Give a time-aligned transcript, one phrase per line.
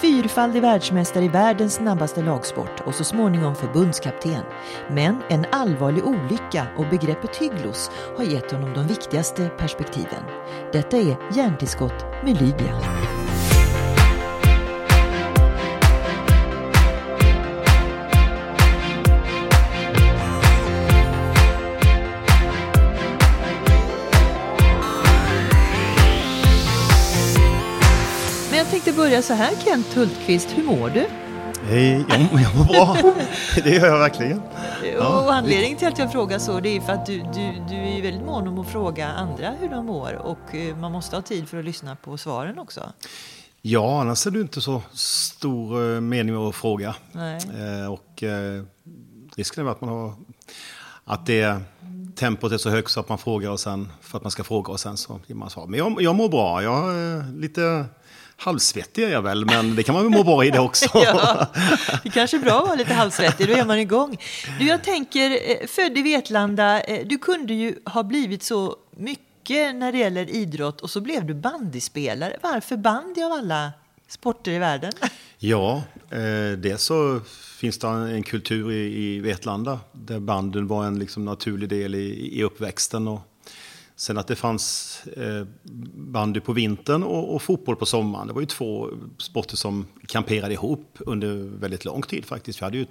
[0.00, 4.42] Fyrfaldig världsmästare i världens snabbaste lagsport och så småningom förbundskapten.
[4.90, 10.22] Men en allvarlig olycka och begreppet hygglos har gett honom de viktigaste perspektiven.
[10.72, 12.80] Detta är Hjärntillskott med Lydia.
[29.16, 31.06] Börja så här Kent Hultqvist, hur mår du?
[31.62, 32.96] Hej, jag, jag mår bra.
[33.64, 34.42] Det gör jag verkligen.
[34.98, 38.02] och anledningen till att jag frågar så det är för att du, du, du är
[38.02, 41.48] väldigt mån om att fråga andra hur de mår och eh, man måste ha tid
[41.48, 42.92] för att lyssna på svaren också.
[43.62, 46.94] Ja, annars är det inte så stor eh, mening med att fråga.
[47.14, 48.64] Eh, och eh,
[49.36, 50.14] risken är att man har
[51.04, 51.60] att det
[52.16, 54.72] tempot är så högt så att man frågar och sen för att man ska fråga
[54.72, 55.66] och sen så ger man svar.
[55.66, 56.62] Men jag, jag mår bra.
[56.62, 57.84] Jag är lite
[58.36, 60.90] halvsvettig är jag väl, men det kan man väl må bra i det också.
[60.94, 61.46] Ja,
[62.02, 64.18] det kanske är bra att vara lite halvsvettig, då är man igång.
[64.58, 69.74] Du, jag tänker, eh, född i Vetlanda, eh, du kunde ju ha blivit så mycket
[69.74, 72.36] när det gäller idrott och så blev du bandyspelare.
[72.42, 73.72] Varför bandy av alla
[74.08, 74.92] sporter i världen?
[75.38, 77.20] Ja, eh, det så
[77.58, 82.38] finns det en kultur i, i Vetlanda där banden var en liksom naturlig del i,
[82.38, 83.08] i uppväxten.
[83.08, 83.20] Och
[83.98, 85.46] sen att det fanns eh,
[85.94, 88.26] bandy på vintern och, och, fotboll på sommaren.
[88.26, 92.60] Det var ju två sporter som kamperade ihop under väldigt lång tid faktiskt.
[92.60, 92.86] Vi hade ju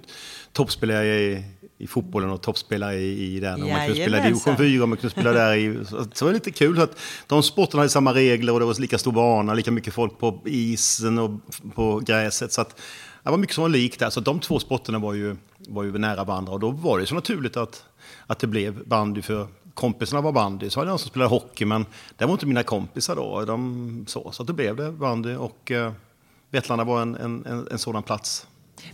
[0.52, 1.44] toppspelare i,
[1.78, 3.62] i fotbollen och toppspelare i, i den.
[3.62, 5.84] Och man kunde spela i division 4 och man kunde spela där i...
[5.88, 8.98] Så det var lite kul att de sporterna hade samma regler och det var lika
[8.98, 11.30] stor bana, lika mycket folk på isen och
[11.74, 12.52] på gräset.
[12.52, 12.80] Så att,
[13.22, 15.98] det var mycket som var likt där, så de två sporterna var ju, var ju
[15.98, 17.84] nära varandra och då var det så naturligt att,
[18.26, 20.70] att det blev bandy för kompisarna var bandy.
[20.70, 23.44] Så var det någon som spelade hockey, men det var inte mina kompisar då.
[23.44, 25.92] De, så, så då blev det bandy och eh,
[26.50, 28.46] Vetlanda var en, en, en, sådan plats.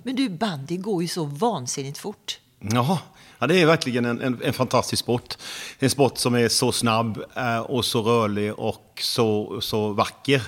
[0.03, 2.41] Men du, bandy går ju så vansinnigt fort.
[2.59, 2.99] Ja,
[3.39, 5.39] ja det är verkligen en, en, en, fantastisk sport.
[5.79, 10.42] En sport som är så snabb eh, och så rörlig och så, så vacker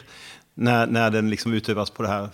[0.54, 2.28] när, när den liksom utövas på det här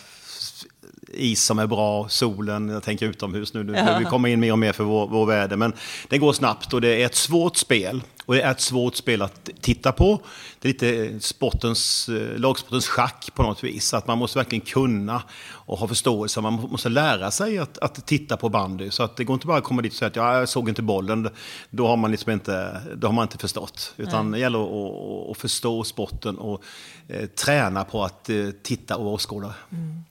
[1.11, 3.99] is som är bra, solen, jag tänker utomhus nu, nu ja.
[3.99, 5.57] vi kommer in mer och mer för vår, vår väder.
[5.57, 5.73] Men
[6.09, 8.03] det går snabbt och det är ett svårt spel.
[8.31, 10.21] Och det är ett svårt spel att titta på.
[10.59, 13.95] Det är lite sportens, eh, lagsportens schack på något vis.
[13.95, 15.23] Att man måste verkligen kunna
[15.71, 16.41] och ha förståelse.
[16.41, 18.91] Man måste lära sig att, att titta på bandy.
[18.91, 20.69] Så att det går inte bara att komma dit och säga att ja, jag såg
[20.69, 21.29] inte bollen.
[21.71, 23.95] Då har man, liksom inte, då har man inte förstått.
[23.97, 24.39] Utan Nej.
[24.39, 26.65] det gäller att, att, förstå sporten och
[27.09, 29.55] eh, träna på att eh, titta och åskåda.
[29.73, 30.05] Mm.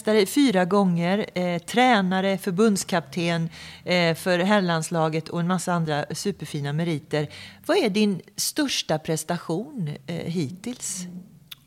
[0.00, 3.48] Världsmästare fyra gånger, eh, tränare, förbundskapten
[3.84, 7.28] eh, för herrlandslaget och en massa andra superfina meriter.
[7.66, 11.06] Vad är din största prestation eh, hittills?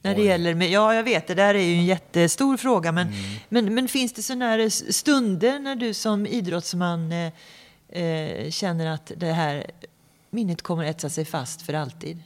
[0.02, 3.20] När det gäller, ja, jag vet, det där är ju en jättestor fråga, men, mm.
[3.50, 9.12] men, men finns det sådana här stunder när du som idrottsman eh, eh, känner att
[9.18, 9.66] det här
[10.30, 12.24] minnet kommer etsa sig fast för alltid?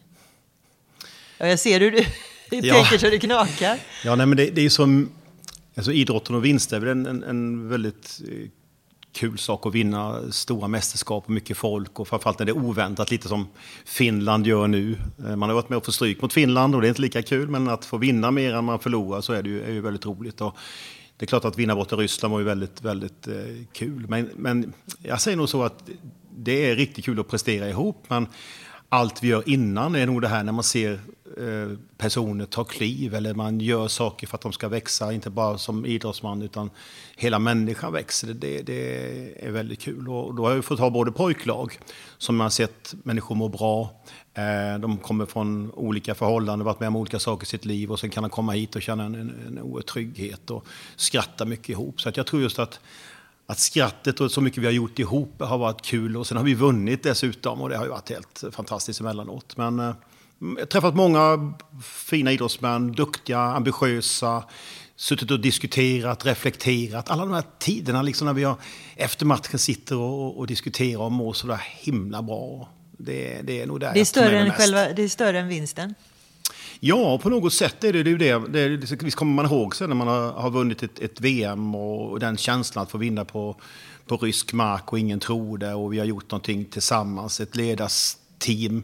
[1.38, 1.98] Ja, jag ser hur du
[2.68, 2.74] ja.
[2.74, 3.80] tänker så det knakar.
[4.06, 5.10] Ja, nej, men det, det är som
[5.78, 8.50] alltså, idrotten och vinst är väl en, en, en väldigt eh,
[9.12, 13.12] kul sak att vinna stora mästerskap och mycket folk och framförallt när det är oväntat,
[13.12, 13.48] lite som
[13.86, 14.96] Finland gör nu.
[15.20, 17.22] Eh, man har varit med och fått stryk mot Finland och det är inte lika
[17.22, 19.82] kul, men att få vinna mer än man förlorar så är det ju, är ju
[19.82, 20.42] väldigt roligt.
[20.42, 20.56] Och
[21.18, 23.34] det är klart att vinna bort Ryssland var ju väldigt, väldigt eh,
[23.74, 25.90] kul, men, men jag säger nog så att
[26.38, 28.28] det är riktigt kul att prestera ihop, men
[28.90, 31.00] allt vi gör innan är nog det här när man ser
[31.40, 35.58] Eh, personer tar kliv eller man gör saker för att de ska växa, inte bara
[35.58, 36.70] som idrottsman utan
[37.16, 38.28] hela människan växer.
[38.28, 40.10] Det, det är väldigt kul.
[40.10, 41.80] Och då har jag fått ha både pojklag
[42.18, 44.02] som jag har sett människor må bra,
[44.34, 48.00] eh, de kommer från olika förhållanden, varit med om olika saker i sitt liv och
[48.00, 49.16] sen kan de komma hit och känna en,
[49.48, 50.66] en oerhörd trygghet och
[50.96, 52.02] skratta mycket ihop.
[52.02, 52.80] Så att jag tror just att
[53.50, 56.44] att skrattet och så mycket vi har gjort ihop har varit kul och sen har
[56.44, 59.58] vi vunnit dessutom och det har ju varit helt fantastiskt emellanåt.
[59.58, 59.94] Men eh,
[60.40, 61.54] jag har träffat många
[61.84, 64.44] fina idrottsmän, duktiga, ambitiösa,
[64.96, 67.10] suttit och diskuterat, reflekterat.
[67.10, 68.56] Alla de här tiderna liksom när vi har,
[68.96, 72.70] efter matchen sitter och, och diskuterar och mår så där himla bra.
[72.98, 75.96] Det, det är nog där det är, större än själva, det är större än vinsten?
[76.80, 78.48] Ja, på något sätt är det ju det.
[78.48, 81.76] det är, visst kommer man ihåg sen när man har, har vunnit ett, ett, VM
[81.76, 83.56] och den känslan att få vinna på,
[84.06, 88.84] på rysk mark och ingen tror det och vi har gjort någonting tillsammans, ett ledarsteam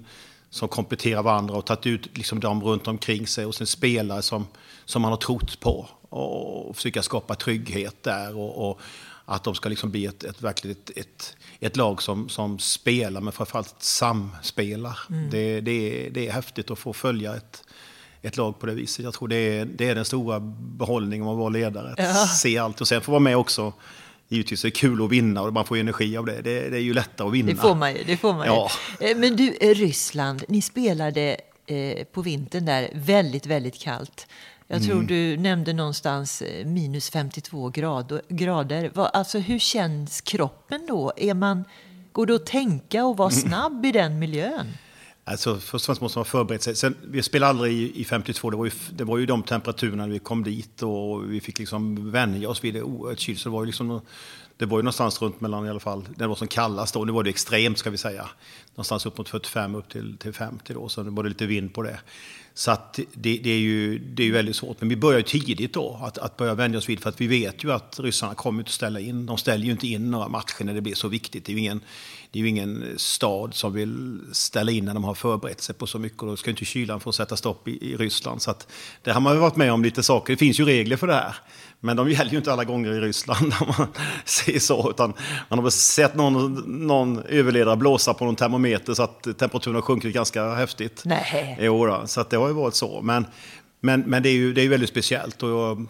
[0.54, 4.48] som kompletterar varandra och tagit ut liksom dem runt omkring sig och sen spelare som,
[4.86, 8.80] som man har trott på och försöka skapa trygghet där och, och
[9.26, 13.22] att de ska liksom bli ett, ett verkligen ett, ett, ett, lag som, som spelar
[13.22, 15.00] men framförallt samspelar.
[15.10, 15.30] Mm.
[15.30, 17.64] Det, det, är, det är häftigt att få följa ett,
[18.22, 19.06] ett lag på det viset.
[19.06, 21.92] Jag tror det är, det är den stora behållningen av att vara ledare.
[21.92, 22.28] Att Ja.
[22.28, 23.74] se allt och sen få vara med också.
[24.34, 26.42] Givetvis är det kul att vinna och man får energi av det.
[26.42, 27.50] Det, det är ju lättare att vinna.
[27.52, 28.04] Det får man ju.
[28.04, 28.70] Det får man Ja.
[29.02, 29.08] ju.
[29.12, 34.28] Eh, Men du, eh, Ryssland, ni spelade eh, på vintern där väldigt, väldigt kallt.
[34.68, 35.08] Jag tror Mm.
[35.08, 38.92] du nämnde någonstans minus 52 grad, grader.
[38.94, 41.14] Vad- Alltså, hur känns kroppen då?
[41.18, 41.66] Är man,
[42.12, 43.42] går det att tänka och vara Mm.
[43.42, 44.68] snabb i den miljön?
[45.26, 46.76] Alltså, först och främst måste man förbereda sig.
[46.76, 50.06] Sen, vi spelade aldrig i, i 52, det var, ju, det var ju de temperaturerna
[50.06, 53.42] när vi kom dit och vi fick liksom vänja oss vid det oerhört kyligt.
[53.42, 54.02] Så det var ju liksom,
[54.58, 57.12] det var ju någonstans runt mellan i alla fall, det var som kallast då, nu
[57.12, 58.30] var det extremt ska vi säga.
[58.76, 61.74] Någonstans upp mot 45 upp till, till 50 då, så det var det lite vind
[61.74, 62.00] på det.
[62.56, 64.82] Så att det, det, är ju, det är ju väldigt svårt.
[64.82, 67.00] Men vi börjar ju tidigt då att, att börja vänja oss vid.
[67.00, 69.26] För att vi vet ju att ryssarna kommer inte att ställa in.
[69.26, 71.46] De ställer ju inte in några matcher när det blir så viktigt.
[71.46, 71.82] Det är ju ingen,
[72.32, 75.88] det är ju ingen stad som vill ställa in när de har förberett sig på
[75.88, 76.22] så mycket.
[76.22, 78.42] Och då ska inte kylan få sätta stopp i, i Ryssland.
[78.42, 78.68] Så att
[79.02, 80.34] det har man ju varit med om lite saker.
[80.34, 81.36] Det finns ju regler för det här.
[81.86, 83.88] Men de gäller ju inte alla gånger i Ryssland om man
[84.26, 84.90] säger så.
[84.90, 85.14] Utan
[85.50, 86.54] man har väl sett någon,
[86.88, 91.02] någon överledare blåsa på någon termometer så att temperaturen har sjunkit ganska häftigt.
[91.06, 91.58] Nej.
[91.62, 93.02] Jo då, så att det har ju varit så.
[93.02, 93.26] Men,
[93.80, 95.44] men, men det är ju det är ju väldigt speciellt.
[95.44, 95.88] Och jag,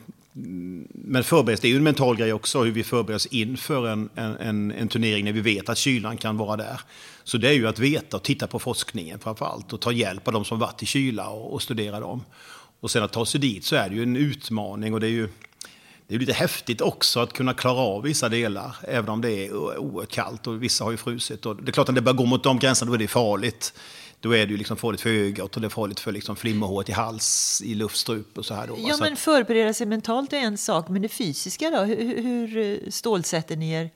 [0.91, 4.09] men förberedelse, det är ju en mental grej också, hur vi förbereder oss inför en,
[4.15, 6.81] en, en, en turnering när vi vet att kylan kan vara där.
[7.23, 10.27] Så det är ju att veta och titta på forskningen framför allt och ta hjälp
[10.27, 12.23] av de som varit i kyla och, och studera dem.
[12.79, 15.11] Och sen att ta sig dit så är det ju en utmaning och det är
[15.11, 15.29] ju
[16.07, 19.53] det är lite häftigt också att kunna klara av vissa delar, även om det är
[19.77, 21.45] oerhört kallt och vissa har ju frusit.
[21.45, 23.73] Och det är klart att det börjar gå mot de gränserna, då är det farligt.
[24.19, 26.89] Då är det ju liksom farligt för ögat och det är farligt för liksom flimmerhåret
[26.89, 28.67] i hals, i luftstrup och så här.
[28.67, 28.77] Då?
[28.79, 31.83] Ja, men förbereda sig mentalt är en sak, men det fysiska då?
[31.83, 33.89] Hur, hur- eh, stålsätter ni er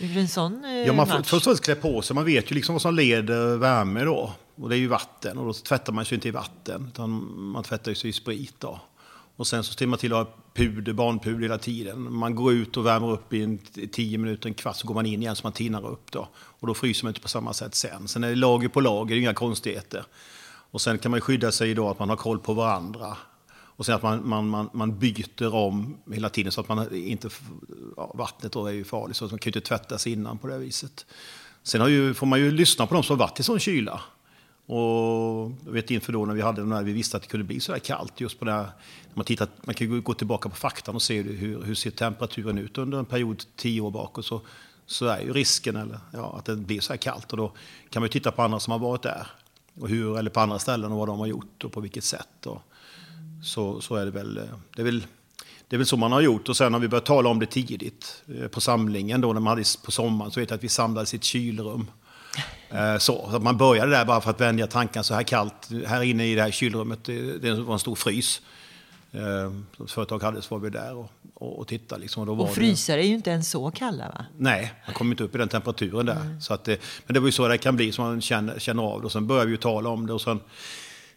[0.00, 1.28] ur en sån eh, ja, man får match?
[1.28, 4.32] först och främst klä på sig, man vet ju liksom vad som leder värme då.
[4.54, 7.64] Och det är ju vatten och då tvättar man sig inte i vatten, utan man
[7.64, 8.80] tvättar sig i sprit då.
[9.36, 12.12] Och sen så ser man till att ha puder, barnpuder hela tiden.
[12.12, 13.58] Man går ut och värmer upp i en
[13.92, 16.28] tio minuter, en kvart, så går man in igen så man tinar upp då.
[16.34, 18.08] Och då fryser man inte på samma sätt sen.
[18.08, 20.04] Sen är det lager på lager, det är inga konstigheter.
[20.44, 23.16] Och sen kan man skydda sig då att man har koll på varandra.
[23.54, 27.28] Och sen att man, man, man, man byter om hela tiden så att man inte...
[27.96, 30.46] Ja, vattnet då är ju farligt så man kan ju inte tvätta sig innan på
[30.46, 31.06] det viset.
[31.62, 34.00] Sen har ju, får man ju lyssna på de som har varit i sån kyla.
[34.66, 37.44] Och jag vet inför då när vi hade den här, vi visste att det kunde
[37.44, 40.48] bli så här kallt just på det här, när man, tittar, man kan gå tillbaka
[40.48, 44.26] på faktan och se hur, hur ser temperaturen ut under en period tio år bakåt
[44.26, 44.40] så,
[44.86, 47.52] så är ju risken eller, ja, att det blir så här kallt och då
[47.90, 49.26] kan man ju titta på andra som har varit där
[49.80, 52.46] och hur, eller på andra ställen och vad de har gjort och på vilket sätt.
[52.46, 52.62] Och,
[53.44, 54.34] så, så är det väl,
[54.76, 55.06] det är väl
[55.68, 57.46] det är väl så man har gjort och sen har vi börjat tala om det
[57.46, 60.68] tidigt eh, på samlingen då när man hade på sommaren så vet jag att vi
[60.68, 61.86] samlades i ett kylrum.
[62.70, 65.68] Eh, Så, så man började där bara för att vänja tanken så här kallt.
[65.86, 68.40] Här inne i det här kylrummet, det, det var en stor frys.
[69.12, 72.00] Eh, Som företag hade så var vi där och, och, och tittade.
[72.00, 74.24] Liksom, och Och det- frysar är ju inte ens så kalla va?
[74.38, 76.40] Nej, man kommer inte upp i den temperaturen där.
[76.40, 78.82] Så att, det- men det var ju så det kan bli, som man känner, känner
[78.82, 79.06] av det.
[79.06, 80.12] Och sen började vi ju tala om det.
[80.12, 80.40] Och sen,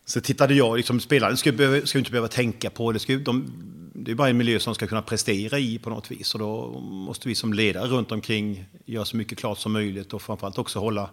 [0.06, 3.00] så tittade jag, liksom, spelaren ska, behöva- ska inte behöva tänka på det.
[3.00, 3.52] Ska, de,
[3.94, 6.34] det är bara en miljö som ska kunna prestera i på något vis.
[6.34, 10.14] Och då måste vi som ledare runt omkring göra så mycket klart som möjligt.
[10.14, 11.10] Och framförallt också hålla,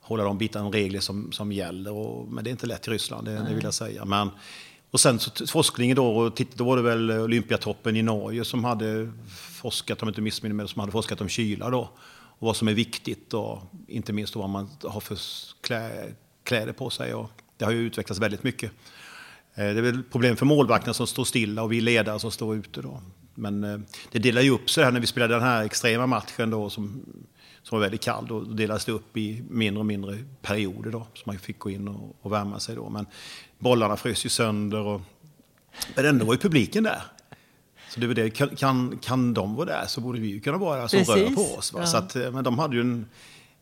[0.00, 1.92] hålla de bitarna och regler som, som gäller.
[1.92, 4.04] Och, men det är inte lätt i Ryssland, det, det vill jag säga.
[4.04, 4.30] Men,
[4.90, 8.64] och sen så forskningen då, och titt, då var det väl Olympiatoppen i Norge som
[8.64, 9.12] hade
[9.60, 11.90] forskat, om jag inte missminner mig, som hade forskat om kyla då.
[12.40, 15.18] Och vad som är viktigt och inte minst då vad man har för
[15.60, 15.90] klä,
[16.44, 17.14] kläder på sig.
[17.14, 18.70] Och det har ju utvecklats väldigt mycket.
[19.54, 22.56] Eh, Det är väl problem för målvakterna som står stilla och vi ledare som står
[22.56, 23.02] ute då.
[23.34, 23.78] Men eh,
[24.12, 27.02] det delar ju upp sig här när vi spelade den här extrema matchen då som,
[27.62, 28.26] som var väldigt kall.
[28.26, 31.06] Då delades det upp i mindre och mindre perioder då.
[31.14, 32.88] Så man fick gå in och, och värma sig då.
[32.88, 33.06] Men
[33.58, 35.00] bollarna frös ju sönder och
[35.94, 37.02] men ändå var ju publiken där.
[37.88, 40.80] Så det var det, kan, kan, de vara där så borde vi ju kunna vara
[40.80, 41.72] där som rör på oss.
[41.72, 41.80] Va?
[41.80, 41.86] ja.
[41.86, 43.06] Så att, eh, men de hade ju en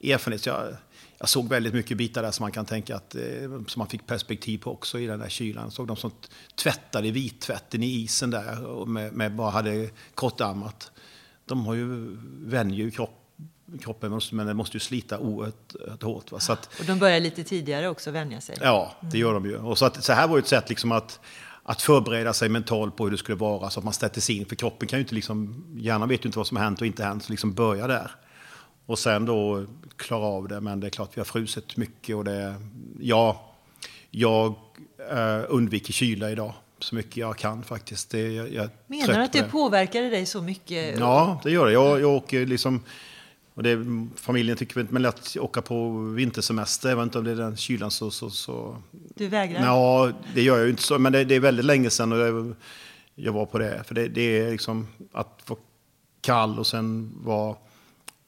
[0.03, 0.47] erfarenhet.
[0.47, 0.77] Jag,
[1.19, 4.07] jag såg väldigt mycket bitar där som man kan tänka att eh, som man fick
[4.07, 5.65] perspektiv på också i den där kylan.
[5.65, 6.11] Jag såg de som
[6.55, 10.91] tvättade vittvätten i isen där och med, med bara hade kortarmat.
[11.45, 13.27] De har ju, vänjer ju kropp,
[13.81, 16.33] kroppen men det måste ju slita oerhört hårt.
[16.33, 16.41] Va?
[16.41, 18.57] Så att, Och de börjar lite tidigare också vänja sig.
[18.61, 19.57] Ja, det gör de ju.
[19.57, 21.21] Och så, att, så här var ju ett sätt liksom att,
[21.63, 24.47] att förbereda sig mentalt på hur det skulle vara så att man sätter sig in.
[24.47, 26.87] För kroppen kan ju inte liksom, hjärnan vet ju inte vad som har hänt och
[26.87, 28.11] inte hänt, så liksom börja där.
[28.87, 29.65] Och sen då
[29.97, 32.55] klara av det, men det är klart vi har frusit mycket och det,
[33.01, 33.55] ja,
[34.11, 34.55] jag
[35.11, 38.11] eh, undviker kyla idag så mycket jag kan faktiskt.
[38.11, 40.99] Det, jag, jag Menar du att det påverkade dig så mycket?
[40.99, 41.73] Ja, det gör det.
[41.73, 42.81] Jag, jag åker liksom
[43.55, 47.31] Och det, familjen tycker inte men att åka på vintersemester, jag vet inte om det
[47.31, 48.11] är den kylan så...
[48.11, 48.77] så, så.
[49.15, 49.65] Du vägrar?
[49.65, 52.19] Ja, det gör jag ju inte så, men det, det är väldigt länge sedan och
[52.19, 52.55] jag,
[53.15, 53.83] jag var på det.
[53.87, 55.61] För det, det är liksom att vara
[56.21, 57.57] kall och sen vara,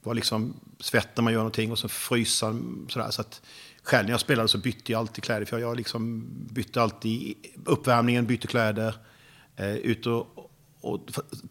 [0.03, 2.55] vara liksom svett när man gör någonting och så frysa
[2.87, 3.11] sådär.
[3.11, 3.41] Så att,
[3.83, 5.45] själv när jag spelade så bytte jag alltid kläder.
[5.45, 8.95] För jag liksom bytte alltid uppvärmningen, bytte kläder.
[9.55, 10.51] Eh, ut och,
[10.81, 10.99] och,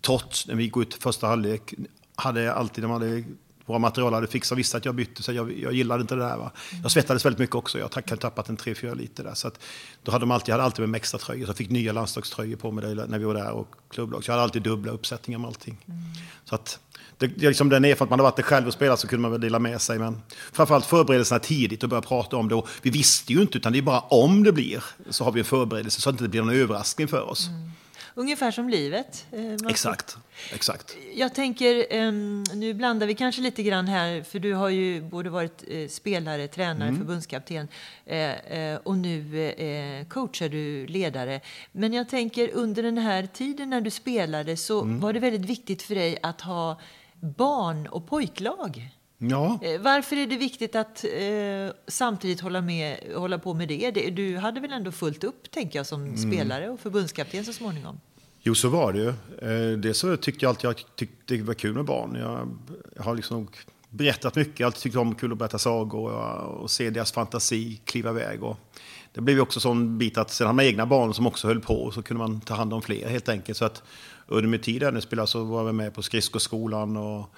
[0.00, 1.74] trots när vi går ut första halvlek
[2.14, 3.24] hade jag alltid, de hade,
[3.66, 6.36] våra material hade fixat, visste att jag bytte så jag, jag gillade inte det där.
[6.36, 6.52] Va?
[6.82, 9.34] Jag svettades väldigt mycket också, jag hade tappat en 3-4 liter där.
[9.34, 9.60] Så att,
[10.02, 11.92] då hade de alltid, jag hade alltid med mig extra tröjor, så jag fick nya
[11.92, 14.24] landslagströjor på mig när vi var där och klubblag.
[14.24, 15.84] Så jag hade alltid dubbla uppsättningar med allting.
[15.86, 16.00] Mm.
[16.44, 16.80] Så att,
[17.18, 19.22] det, liksom den är för att man har varit där själv och spelat så kunde
[19.22, 19.98] man väl dela med sig.
[19.98, 20.22] Men
[20.52, 22.54] framförallt förberedelserna tidigt och börja prata om det.
[22.54, 25.40] Och vi visste ju inte, utan det är bara om det blir så har vi
[25.40, 27.48] en förberedelse så att det inte blir någon överraskning för oss.
[27.48, 27.70] Mm.
[28.18, 29.26] Ungefär som livet.
[29.32, 30.16] Eh, exakt.
[30.52, 30.96] Exakt.
[31.14, 32.12] Jag tänker, eh,
[32.54, 36.48] nu blandar vi kanske lite grann här, för du har ju både varit eh, spelare,
[36.48, 37.00] tränare, mm.
[37.00, 37.68] förbundskapten
[38.06, 41.40] eh, eh, och nu eh, coachar du ledare.
[41.72, 45.00] Men jag tänker under den här tiden när du spelade så mm.
[45.00, 46.80] var det väldigt viktigt för dig att ha
[47.20, 48.90] barn och pojklag.
[49.18, 49.58] Ja.
[49.80, 53.90] Varför är det viktigt att eh, samtidigt hålla, med, hålla på med det?
[54.10, 56.16] Du hade väl ändå fullt upp, tänker jag, som mm.
[56.16, 58.00] spelare och förbundskapten så småningom?
[58.42, 59.08] Jo, så var det ju.
[59.08, 62.14] Eh, det så tyckte jag alltid jag tyckte det var kul med barn.
[62.14, 62.48] Jag,
[63.04, 63.48] har liksom
[63.90, 64.66] berättat mycket.
[64.66, 68.42] Alltid tyckt om kul att berätta sagor och, och se deras fantasi kliva iväg.
[68.42, 68.56] Och
[69.12, 71.90] det blev också sån bit att sen hade man egna barn som också höll på
[71.90, 73.58] så kunde man ta hand om fler helt enkelt.
[73.58, 73.82] Så att
[74.28, 77.34] under min tid där spelade så var jag med på skridskoskolan och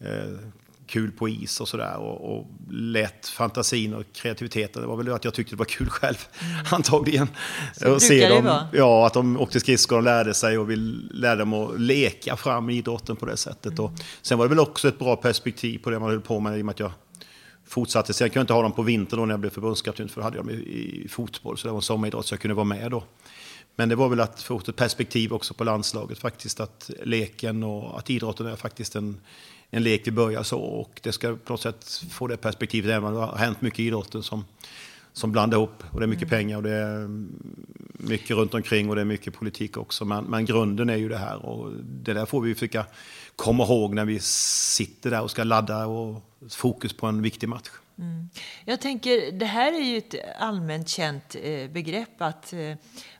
[0.00, 0.38] eh,
[0.86, 1.96] kul på is och sådär.
[1.96, 4.82] Och, och lät fantasin och kreativiteten.
[4.82, 6.66] Det var väl att jag tyckte det var kul själv, mm.
[6.70, 7.28] antagligen.
[7.76, 11.52] Så se dem, ja, att de åkte skridskor och lärde sig och vi lärde dem
[11.52, 13.72] att leka fram idrotten på det sättet.
[13.78, 13.84] Mm.
[13.84, 16.58] Och sen var det väl också ett bra perspektiv på det man höll på med
[16.58, 16.92] i och med att jag
[17.66, 18.12] fortsatte.
[18.12, 20.24] Sen kunde jag inte ha dem på vintern då när jag blev förbundskapten för då
[20.24, 21.58] hade jag dem i, i fotboll.
[21.58, 23.04] Så det var en sommaridrott så jag kunde vara med då.
[23.76, 26.60] Men det var väl att få ett perspektiv också på landslaget faktiskt.
[26.60, 29.20] Att leken och att idrotten är faktiskt en,
[29.70, 30.58] en lek vi börjar så.
[30.58, 32.90] Och det ska på något sätt få det perspektivet.
[32.90, 34.44] Även om det har hänt mycket i idrotten som,
[35.12, 35.84] som blandar ihop.
[35.90, 36.38] Och det är mycket mm.
[36.38, 37.08] pengar och det är
[37.92, 40.04] mycket runt omkring och det är mycket politik också.
[40.04, 41.46] Men, men grunden är ju det här.
[41.46, 42.86] Och det där får vi försöka
[43.36, 47.70] komma ihåg när vi sitter där och ska ladda och fokus på en viktig match.
[47.98, 48.28] Mm.
[48.64, 52.74] Jag tänker, det här är ju ett allmänt känt eh, begrepp att eh,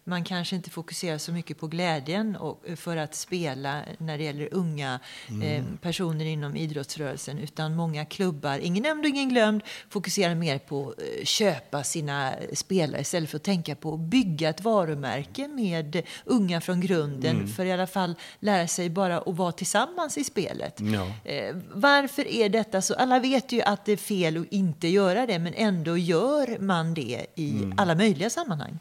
[0.05, 4.49] man kanske inte fokuserar så mycket på glädjen och, för att spela när det gäller
[4.53, 5.43] unga mm.
[5.43, 7.39] eh, personer inom idrottsrörelsen.
[7.39, 12.35] Utan många klubbar, ingen nämnd och ingen glömd, fokuserar mer på att eh, köpa sina
[12.53, 17.37] spelare istället för att tänka på att bygga ett varumärke med unga från grunden.
[17.37, 17.49] Mm.
[17.49, 20.81] För i alla fall lära sig bara att vara tillsammans i spelet.
[20.81, 21.31] Ja.
[21.31, 22.95] Eh, varför är detta så?
[22.95, 26.95] Alla vet ju att det är fel att inte göra det, men ändå gör man
[26.95, 27.75] det i mm.
[27.77, 28.79] alla möjliga sammanhang.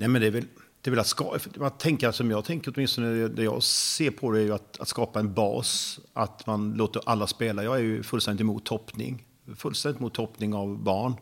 [0.00, 0.44] Nej, men det är väl,
[0.80, 4.32] det är väl att skapa, att tänka som jag tänker, åtminstone det jag ser på
[4.32, 6.00] det, är ju att, att skapa en bas.
[6.12, 7.64] Att man låter alla spela.
[7.64, 9.26] Jag är ju fullständigt emot toppning.
[9.56, 11.14] Fullständigt emot toppning av barn.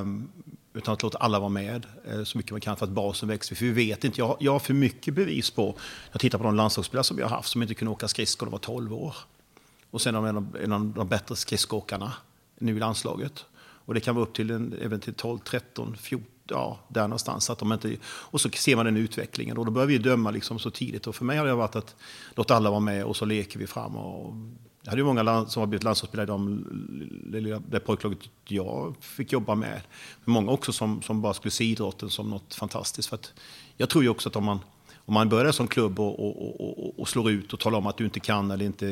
[0.00, 0.28] Um,
[0.74, 3.54] utan att låta alla vara med eh, så mycket man kan för att basen växer.
[3.54, 5.76] För vi vet inte, jag, jag har för mycket bevis på,
[6.12, 8.50] jag tittar på de landslagsspelare som vi har haft som inte kunde åka skridskor, de
[8.52, 9.16] var 12 år.
[9.90, 12.12] Och sen är de en, en av de bättre skridskoåkarna
[12.58, 13.44] nu i landslaget.
[13.58, 17.50] Och det kan vara upp till en, även till 12, 13, 14 ja, där någonstans.
[17.50, 20.58] Att de inte, och så ser man den utvecklingen och då börjar vi döma liksom
[20.58, 21.06] så tidigt.
[21.06, 21.96] Och för mig har det varit att
[22.34, 23.96] låta alla vara med och så leker vi fram.
[23.96, 24.34] Och,
[24.82, 26.64] jag hade ju många land, som har blivit landslagsspelare i de,
[27.32, 29.80] det, det pojklaget jag fick jobba med.
[30.24, 33.08] Men många också som, som bara skulle se idrotten som något fantastiskt.
[33.08, 33.32] För att
[33.76, 34.58] jag tror ju också att om man
[35.06, 37.96] om man börjar som klubb och, och, och, och, slår ut och talar om att
[37.96, 38.86] du inte kan eller inte,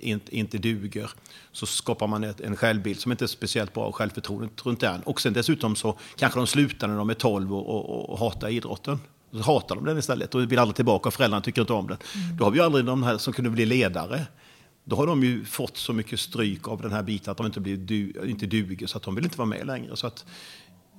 [0.00, 1.10] inte, inte duger
[1.52, 5.00] så skapar man ett, en självbild som inte är speciellt bra och självförtroendet runt den.
[5.00, 9.00] Och sen dessutom så kanske de slutar när de är 12 och, och, hatar idrotten.
[9.32, 11.98] Så hatar de den istället och vill aldrig tillbaka och föräldrarna tycker inte om den.
[12.14, 12.36] Mm.
[12.36, 14.26] Då har vi aldrig de här som kunde bli ledare.
[14.84, 17.60] Då har de ju fått så mycket stryk av den här biten att de inte,
[17.60, 19.96] blir du, inte duger så att de vill inte vara med längre.
[19.96, 20.24] Så att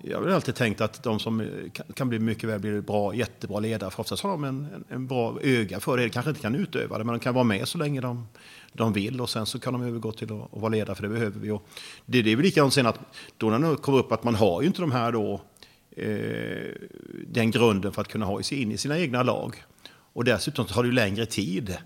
[0.09, 1.47] jag har alltid tänkt att de som eh,
[1.93, 5.07] kan bli mycket väl bli bra, jättebra ledare, för oftast har de en, en, en,
[5.07, 6.03] bra öga för det.
[6.03, 8.27] De kanske inte kan utöva det, men de kan vara med så länge de,
[8.73, 11.09] de vill och sen så kan de övergå till att, att vara ledare, för det
[11.09, 11.51] behöver vi.
[11.51, 11.67] Och
[12.05, 12.99] det, det är väl likadant sen att
[13.37, 15.41] då när det kommer upp att man har ju inte de här då,
[15.91, 16.71] eh,
[17.27, 19.63] den grunden för att kunna ha sig in i sina egna lag.
[20.13, 21.77] Och dessutom tar det ju längre tid.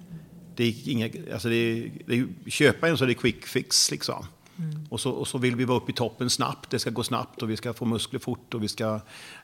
[0.56, 3.92] Det är inga, alltså det är, det är, köpa en så är det quick fix
[3.92, 4.26] liksom.
[4.60, 4.88] Mm.
[4.90, 6.70] Och, så, och så vill vi vara uppe i toppen snabbt.
[6.70, 9.00] Det ska gå snabbt och vi ska få muskler fort och vi ska,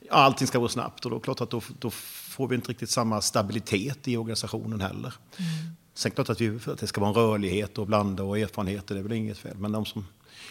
[0.09, 1.05] allting ska gå snabbt.
[1.05, 5.13] Och då, klart att då, då får vi inte riktigt samma stabilitet i organisationen heller.
[5.37, 5.75] Mm.
[5.93, 9.01] Sen klart att, vi, att det ska vara en rörlighet och blanda och erfarenheter, det
[9.01, 9.57] är väl inget fel.
[9.57, 10.05] Men de som,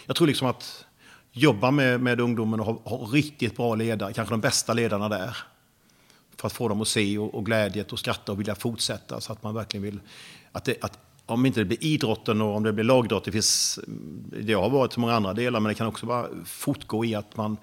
[0.05, 0.85] jag tror liksom att
[1.31, 5.37] jobba med, med ungdomen och ha, ha riktigt bra ledare, kanske de bästa ledarna där.
[6.37, 9.21] För att få dem att se och, och glädjet och skratta och vilja fortsätta.
[9.21, 9.99] Så att man verkligen vill...
[10.51, 13.79] Att, det, att om inte det blir idrotten och om det blir lagidrott, det, finns,
[14.41, 17.37] det har varit så många andra delar, men det kan också bara fortgå i att
[17.37, 17.57] man,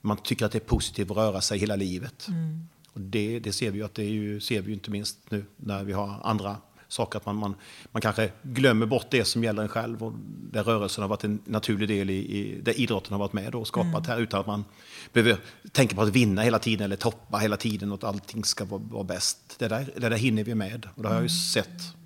[0.00, 2.28] man tycker att det är positivt att röra sig hela livet.
[2.28, 2.68] Mm.
[2.92, 5.44] Och det, det, ser vi ju att det är ju, ser vi inte minst nu
[5.56, 6.56] när vi har andra
[6.88, 7.18] saker.
[7.18, 7.54] Att man, man,
[7.92, 10.12] man kanske glömmer bort det som gäller en själv och
[10.50, 13.66] där rörelsen har varit en naturlig del i, i där idrotten har varit med och
[13.66, 14.04] skapat mm.
[14.04, 14.64] här utan att man
[15.12, 15.38] behöver
[15.72, 18.82] tänka på att vinna hela tiden eller toppa hela tiden och att allting ska vara,
[18.90, 19.56] vara bäst.
[19.58, 21.28] Det där, det där hinner vi med och det har jag ju mm.
[21.28, 21.96] sett.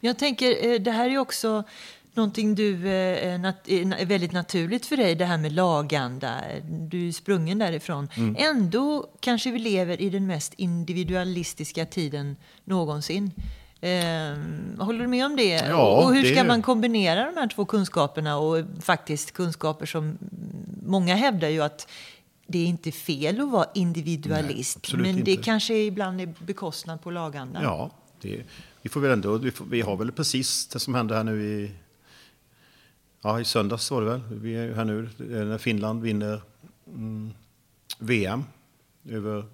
[0.00, 1.64] Jag tänker, eh, det här är också
[2.14, 6.40] någonting du eh, är väldigt naturligt för dig, det här med laganda.
[6.70, 8.08] Du är sprungen därifrån.
[8.14, 8.36] Mm.
[8.38, 13.30] Ändå kanske vi lever i den mest individualistiska tiden någonsin.
[13.80, 15.66] Eh, håller du med om det?
[15.68, 16.48] Ja, och hur ska det...
[16.48, 20.18] man kombinera de här två kunskaperna och faktiskt kunskaper som
[20.86, 21.88] många hävdar ju att
[22.46, 25.42] det är inte fel att vara individualist, Nej, men det inte.
[25.42, 27.62] kanske ibland är bekostnad på laganda.
[27.62, 27.90] Ja,
[28.24, 28.44] det,
[28.82, 31.44] vi får väl ändå, vi, får, vi, har väl precis det som hände här nu
[31.44, 31.72] i,
[33.22, 34.20] ja, i söndags var det väl.
[34.30, 36.42] Vi är här nu eh, när Finland vinner
[36.86, 37.32] mm,
[37.98, 38.44] VM
[39.08, 39.44] över,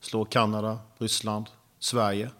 [0.00, 1.46] slår Kanada, Ryssland,
[1.78, 2.30] Sverige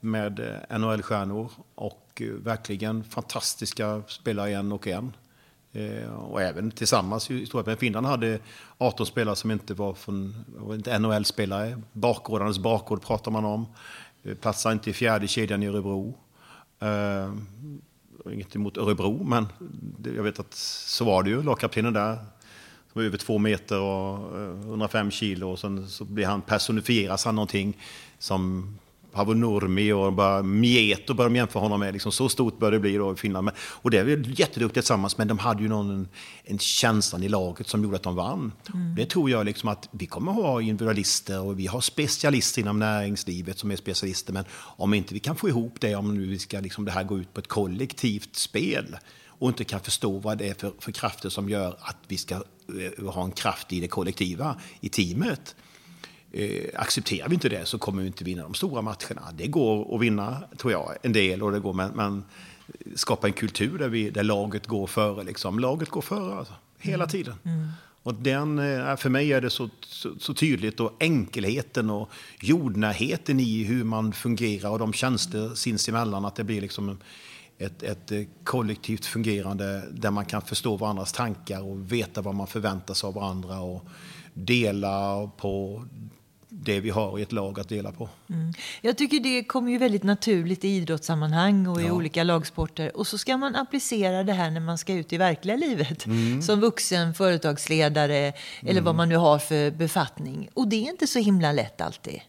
[0.00, 5.16] med eh, NHL-stjärnor och eh, verkligen fantastiska spelare en och en.
[6.16, 7.30] Och även tillsammans.
[7.66, 8.38] Men Finland hade
[8.78, 11.82] 18 spelare som inte var från inte NHL-spelare.
[11.92, 13.66] Bakgårdarnas bakgård pratar man om.
[14.40, 16.18] Passar inte i fjärde kedjan i Örebro.
[16.82, 17.36] Uh,
[18.32, 19.46] inget emot Örebro, men
[20.16, 21.42] jag vet att så var det ju.
[21.42, 22.24] Lagkaptenen där, som
[22.92, 25.50] var över två meter och eh, 105 kilo.
[25.50, 27.78] Och sen så blir han, personifieras han någonting
[28.18, 28.74] som
[29.12, 31.92] Paavo Nurmi och bara Mieto börjar de jämföra honom med.
[31.92, 33.44] Liksom, så stort bör det bli då i Finland.
[33.44, 36.08] Men, och det är väl jätteduktigt tillsammans, men de hade ju någon, en,
[36.44, 38.52] en känslan i laget som gjorde att de vann.
[38.74, 38.94] Mm.
[38.94, 43.58] Det tror jag liksom att vi kommer ha individualister och vi har specialister inom näringslivet
[43.58, 44.32] som är specialister.
[44.32, 47.04] Men om inte vi kan få ihop det, om nu vi ska liksom det här
[47.04, 48.96] gå ut på ett kollektivt spel
[49.26, 52.34] och inte kan förstå vad det är för, för krafter som gör att vi ska
[52.36, 55.54] uh, ha en kraft i det kollektiva, i teamet
[56.34, 59.22] Eh, accepterar vi inte det så kommer vi inte vinna de stora matcherna.
[59.34, 61.42] Det går att vinna, tror jag, en del.
[61.42, 62.24] Och det går, men, men
[62.94, 65.24] skapa en kultur där, vi, där laget går före.
[65.24, 65.58] Liksom.
[65.58, 67.08] Laget går före alltså, hela mm.
[67.08, 67.34] tiden.
[67.44, 67.68] Mm.
[68.02, 73.40] Och den, eh, för mig är det så, så, så, tydligt och enkelheten och jordnärheten
[73.40, 76.98] i hur man fungerar och de tjänster sinsemellan att det blir liksom
[77.58, 82.46] ett, ett eh, kollektivt fungerande där man kan förstå varandras tankar och veta vad man
[82.46, 83.86] förväntar sig av varandra och
[84.34, 85.84] dela på
[86.54, 88.08] det vi har i ett lag att dela på.
[88.30, 88.52] Mm.
[88.80, 91.92] Jag tycker det kommer ju väldigt naturligt i idrottssammanhang och i ja.
[91.92, 92.96] olika lagsporter.
[92.96, 96.06] Och så ska man applicera det här när man ska ut i verkliga livet.
[96.06, 96.42] Mm.
[96.42, 98.84] Som vuxen, företagsledare eller mm.
[98.84, 100.48] vad man nu har för befattning.
[100.54, 102.20] Och det är inte så himla lätt alltid.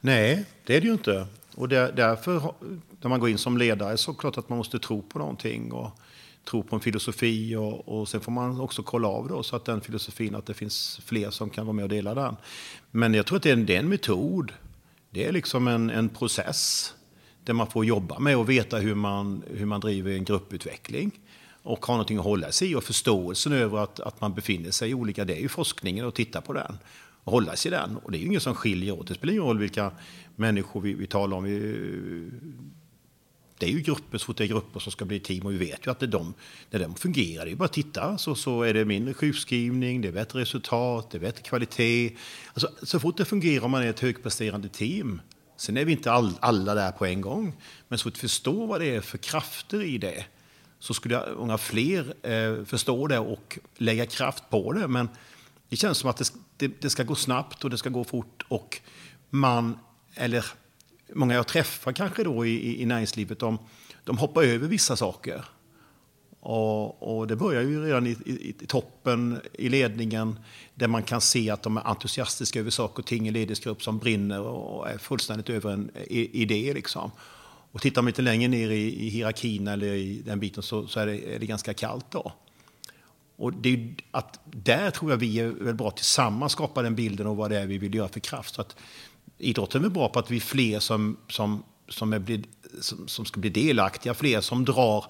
[0.00, 1.26] Nej, det är det ju inte.
[1.54, 2.54] Och därför,
[3.00, 5.18] när man går in som ledare, så är det klart att man måste tro på
[5.18, 5.72] någonting.
[5.72, 5.90] Och
[6.50, 9.64] tro på en filosofi och, och sen får man också kolla av då, så att
[9.64, 12.36] den filosofin, att det finns fler som kan vara med och dela den.
[12.90, 14.52] Men jag tror att det är en, det är en metod.
[15.10, 16.94] Det är liksom en, en process
[17.44, 21.10] där man får jobba med och veta hur man, hur man driver en grupputveckling
[21.62, 24.90] och ha någonting att hålla sig i och förståelsen över att, att man befinner sig
[24.90, 26.78] i olika, det är ju forskningen och titta på den
[27.24, 27.96] och hålla sig i den.
[27.96, 29.06] Och det är ju inget som skiljer åt.
[29.06, 29.92] Det spelar ingen roll vilka
[30.36, 31.44] människor vi, vi talar om.
[31.44, 32.30] Vi,
[33.58, 35.56] det är ju grupper, så fort det är grupper som ska bli team och vi
[35.56, 36.34] vet ju att det är de,
[36.70, 40.08] när de fungerar, det är bara att titta så, så är det mindre sjukskrivning, det
[40.08, 42.16] är bättre resultat, det är bättre kvalitet.
[42.52, 45.20] Alltså, så fort det fungerar om man är ett högpresterande team,
[45.56, 47.56] sen är vi inte all, alla där på en gång,
[47.88, 50.24] men så fort vi förstår vad det är för krafter i det,
[50.78, 54.88] så skulle många fler eh, förstå det och lägga kraft på det.
[54.88, 55.08] Men
[55.68, 58.44] det känns som att det, det, det ska gå snabbt och det ska gå fort
[58.48, 58.80] och
[59.30, 59.78] man,
[60.14, 60.44] eller
[61.14, 63.58] många jag träffar kanske då i, i näringslivet, de,
[64.04, 65.44] de hoppar över vissa saker.
[66.40, 70.38] Och, och det börjar ju redan i, i, i, toppen, i ledningen,
[70.74, 73.98] där man kan se att de är entusiastiska över saker och ting i ledningsgrupp som
[73.98, 76.72] brinner och är fullständigt över en idé.
[76.74, 77.10] Liksom.
[77.72, 81.00] Och tittar man lite längre ner i, i hierarkin eller i den biten så, så
[81.00, 82.32] är, det, är, det, ganska kallt då.
[83.36, 87.26] Och det är att där tror jag vi är väl bra tillsammans skapa den bilden
[87.26, 88.54] och vad det är vi vill göra för kraft.
[88.54, 88.76] Så att
[89.38, 92.42] idrotten är bra på att vi är fler som, som, som, är,
[92.80, 95.04] som, som ska bli delaktiga, fler som drar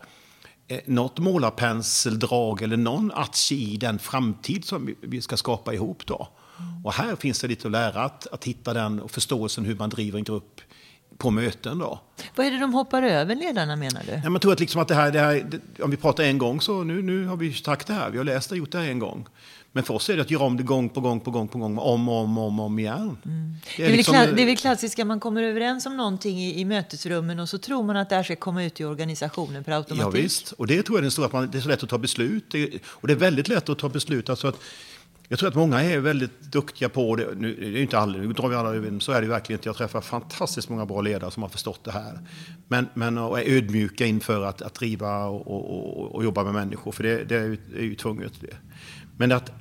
[0.69, 6.07] eh, något målarpenseldrag eller någon atch i den framtid som vi ska skapa ihop.
[6.07, 6.29] Då.
[6.85, 9.91] Och här finns det lite att lära, att, att hitta den och förståelsen hur man
[9.91, 10.61] driver en grupp
[11.19, 11.79] på möten.
[11.79, 12.01] Då.
[12.37, 14.21] Vad är det de hoppar över, ledarna, menar du?
[14.25, 16.39] Ja, man tror att, liksom att det här, det här, det, om vi pratar en
[16.39, 18.73] gång så nu, nu har vi sagt det här, vi har läst det och gjort
[18.73, 19.27] det här en gång.
[19.73, 21.59] Men för oss är det att göra om det gång på gång på gång på
[21.59, 23.17] gång, om och om, om, om igen.
[23.25, 23.55] Mm.
[23.77, 26.61] Det, är det, är liksom, det är väl klassiskt, man kommer överens om någonting i,
[26.61, 29.73] i mötesrummen och så tror man att det här ska komma ut i organisationen per
[29.73, 30.05] automatik.
[30.05, 31.83] Ja, visst, och det tror jag är den stora, att man, det är så lätt
[31.83, 32.45] att ta beslut.
[32.51, 34.29] Det, och det är väldigt lätt att ta beslut.
[34.29, 34.57] Alltså att,
[35.29, 37.35] jag tror att många är väldigt duktiga på det.
[37.37, 39.69] Nu det är inte alla, nu drar vi alla över, så är det verkligen inte.
[39.69, 42.19] Jag träffar fantastiskt många bra ledare som har förstått det här.
[42.69, 46.93] Men, men och är ödmjuka inför att, att driva och, och, och, jobba med människor,
[46.93, 48.33] för det, det är, ju, är ju tvunget.
[48.41, 48.57] Det.
[49.19, 49.53] Men att,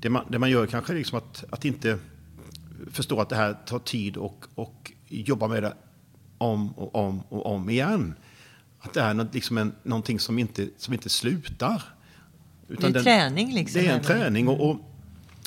[0.00, 1.98] det, man, det man gör kanske är liksom att, att inte
[2.90, 5.74] förstå att det här tar tid och, och jobba med det
[6.38, 8.14] om och om och om igen.
[8.80, 11.82] Att det är liksom en, någonting som inte, som inte slutar.
[12.68, 13.82] Utan det är den, träning liksom.
[13.82, 14.48] Det är en träning.
[14.48, 14.76] Och, och,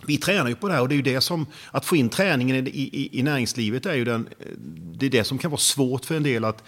[0.08, 2.10] vi tränar ju på det här och det är ju det som, att få in
[2.10, 4.30] träningen i, i, i näringslivet är ju den,
[4.94, 6.64] det är det som kan vara svårt för en del att,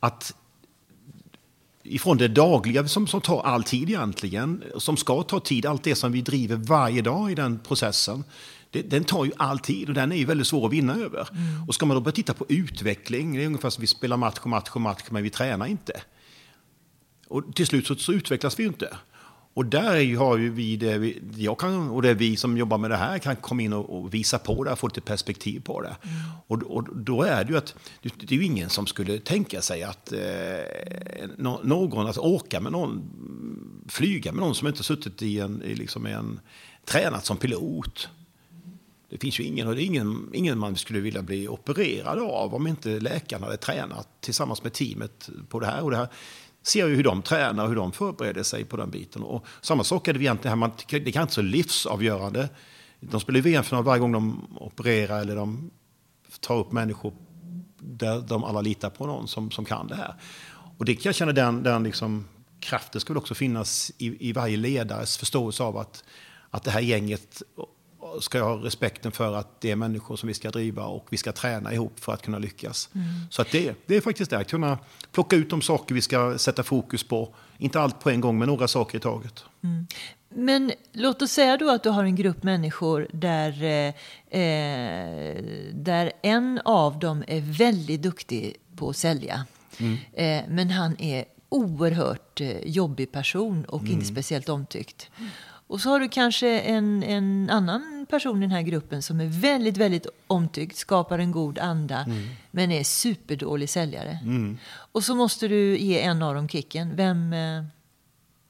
[0.00, 0.34] att
[1.88, 5.94] ifrån det dagliga som, som tar all tid egentligen, som ska ta tid, allt det
[5.94, 8.24] som vi driver varje dag i den processen,
[8.70, 11.28] det, den tar ju all tid och den är ju väldigt svår att vinna över.
[11.32, 11.68] Mm.
[11.68, 14.38] Och ska man då börja titta på utveckling, det är ungefär som vi spelar match
[14.42, 16.00] och match och match, men vi tränar inte.
[17.28, 18.96] Och till slut så, så utvecklas vi ju inte.
[19.56, 22.96] Och där har ju vi det, jag kan, och det vi som jobbar med det
[22.96, 25.96] här kan komma in och, och visa på det, få lite perspektiv på det.
[26.02, 26.14] Mm.
[26.46, 29.82] Och, och, då är det ju att det, är ju ingen som skulle tänka sig
[29.82, 30.18] att eh,
[31.36, 33.02] någon, att åka med någon,
[33.88, 36.40] flyga med någon som inte suttit i en, i liksom en
[36.84, 38.08] tränat som pilot.
[39.08, 42.54] Det finns ju ingen, och det är ingen, ingen man skulle vilja bli opererad av
[42.54, 45.82] om inte läkaren hade tränat tillsammans med teamet på det här.
[45.82, 46.08] Och det här
[46.66, 49.22] ser ju hur de tränar och hur de förbereder sig på den biten.
[49.22, 52.48] Och samma sak är det egentligen här, man, det kan inte så livsavgörande.
[53.00, 55.70] De spelar VM-final varje gång de opererar eller de
[56.40, 57.12] tar upp människor
[57.78, 60.14] där de alla litar på någon som, som kan det här.
[60.78, 62.24] Och det kan jag känna den, den liksom,
[62.60, 66.04] kraften skulle också finnas i, i varje ledares förståelse av att,
[66.50, 67.42] att det här gänget
[68.20, 71.32] ska ha respekten för att det är människor som vi ska driva och vi ska
[71.32, 72.88] träna ihop för att kunna lyckas.
[72.94, 73.06] Mm.
[73.30, 74.78] Så att det, det är faktiskt det, att kunna
[75.12, 77.34] plocka ut de saker vi ska sätta fokus på.
[77.58, 79.44] Inte allt på en gång, men några saker i taget.
[79.64, 79.86] Mm.
[80.28, 86.12] Men låt oss säga då att du har en grupp människor där, eh, eh där
[86.22, 89.46] en av dem är väldigt duktig på att sälja.
[89.78, 89.96] Mm.
[90.12, 93.92] Eh, men han är oerhört eh, jobbig person och mm.
[93.92, 95.10] inte speciellt omtyckt.
[95.66, 99.26] Och så har du kanske en, en annan person i den här gruppen som är
[99.26, 102.28] väldigt, väldigt omtyckt, skapar en god anda, mm.
[102.50, 104.18] men är superdålig säljare.
[104.22, 104.58] Mm.
[104.92, 106.96] Och så måste du ge en av dem kicken.
[106.96, 107.64] Vem eh,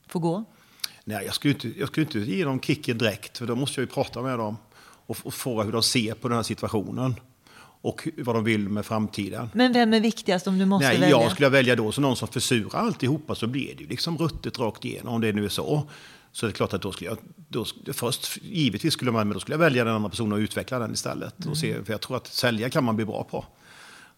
[0.06, 0.44] får gå?
[1.04, 3.88] Nej, jag skulle, inte, jag skulle inte ge dem kicken direkt, för då måste jag
[3.88, 4.56] ju prata med dem
[5.06, 7.14] och, och fråga hur de ser på den här situationen
[7.80, 9.50] och vad de vill med framtiden.
[9.54, 11.22] Men vem är viktigast om du måste Nej, välja?
[11.22, 14.58] Jag skulle välja då så någon som försurar alltihopa så blir det ju liksom ruttet
[14.58, 15.88] rakt igenom om det nu är så.
[16.36, 17.18] Så det är klart att då skulle jag,
[17.48, 20.78] då, först givetvis skulle man, men då skulle jag välja den andra personen och utveckla
[20.78, 21.38] den istället.
[21.38, 21.50] Mm.
[21.50, 23.44] Och se, för jag tror att sälja kan man bli bra på.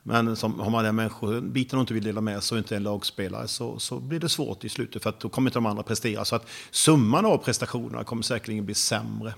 [0.02, 2.76] Men som, har man den människobiten och inte vill dela med sig och inte är
[2.76, 5.66] en lagspelare så, så blir det svårt i slutet för att då kommer inte de
[5.66, 6.24] andra prestera.
[6.24, 9.34] Så att summan av prestationerna kommer säkerligen bli sämre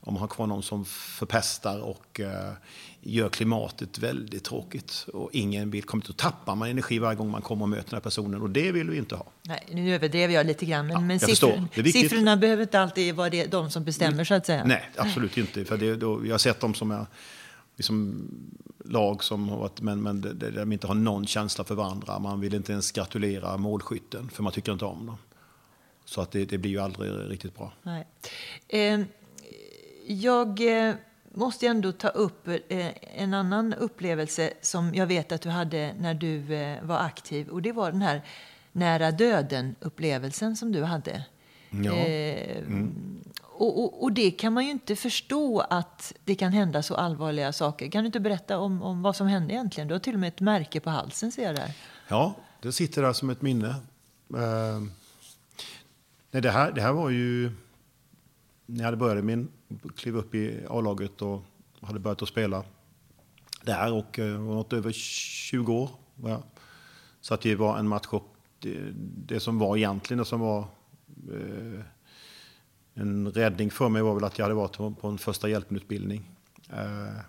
[0.00, 2.52] om man har kvar någon som förpestar och eh,
[3.02, 5.06] gör klimatet väldigt tråkigt.
[5.12, 7.96] Och ingen vill, kommer att tappa man energi varje gång man kommer och möter den
[7.96, 9.26] här personen och det vill vi inte ha.
[9.42, 13.30] Nej, nu överdrev jag lite grann, men, ja, men siffror, siffrorna behöver inte alltid vara
[13.30, 14.64] det, de som bestämmer så att säga.
[14.64, 15.64] Nej, absolut inte.
[15.64, 17.06] För det, då, jag har sett dem som är
[17.76, 18.28] liksom,
[18.84, 22.18] lag som har varit, men, men där de inte har någon känsla för varandra.
[22.18, 25.16] Man vill inte ens gratulera målskytten, för man tycker inte om dem.
[26.04, 27.72] Så att det, det blir ju aldrig riktigt bra.
[27.82, 28.06] Nej.
[28.68, 29.00] Eh,
[30.06, 30.94] jag eh,
[31.34, 32.58] måste ändå ta upp eh,
[33.00, 37.48] en annan upplevelse som jag vet att du hade när du eh, var aktiv.
[37.48, 38.22] Och det var den här
[38.72, 41.24] nära döden-upplevelsen som du hade.
[41.70, 41.92] Ja.
[41.92, 42.94] Mm.
[43.42, 47.52] Och, och, och, det kan man ju inte förstå att det kan hända så allvarliga
[47.52, 47.90] saker.
[47.90, 49.88] Kan du inte berätta om, om vad som hände egentligen?
[49.88, 51.72] Du har till och med ett märke på halsen ser jag där.
[52.08, 53.68] Ja, det sitter där som ett minne.
[53.68, 54.82] Uh,
[56.30, 57.52] nej, det, här, det här var ju
[58.66, 59.48] när jag hade börjat min,
[59.96, 61.42] klev upp i A-laget och
[61.80, 62.64] hade börjat att spela
[63.62, 65.90] där och eh, var något över 20 år.
[66.24, 66.42] Ja.
[67.20, 68.78] Så att det var en match och det,
[69.26, 70.60] det som var egentligen det som var
[71.32, 71.80] eh,
[72.94, 76.30] en räddning för mig var väl att jag hade varit på en första hjälpenutbildning
[76.70, 77.20] eh,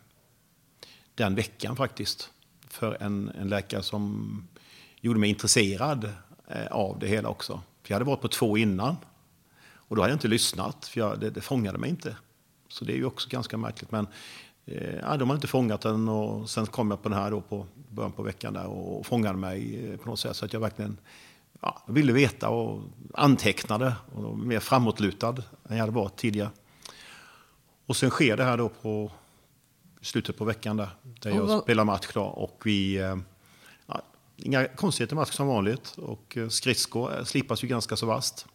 [1.15, 2.31] den veckan faktiskt.
[2.67, 4.47] För en, en läkare som
[5.01, 6.09] gjorde mig intresserad
[6.47, 7.61] eh, av det hela också.
[7.83, 8.95] För jag hade varit på två innan
[9.91, 12.15] och då hade jag inte lyssnat, för jag, det, det fångade mig inte.
[12.71, 13.91] Så det är ju också ganska märkligt.
[13.91, 14.07] Men
[14.65, 17.65] eh, de har inte fångat den och sen kom jag på den här då på
[17.89, 20.35] början på veckan där och fångade mig på något sätt.
[20.35, 20.97] Så att jag verkligen
[21.61, 22.81] ja, ville veta och
[23.13, 25.35] antecknade och var mer framåtlutad
[25.69, 26.49] än jag hade varit tidigare.
[27.85, 29.11] Och sen sker det här då på
[30.01, 31.63] slutet på veckan där, där jag vad...
[31.63, 32.95] spelar match då, och vi
[33.85, 34.01] ja,
[34.43, 38.47] Inga konstigheter i match som vanligt och skridskor slipas ju ganska så vast.